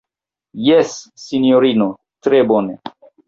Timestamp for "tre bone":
2.29-2.79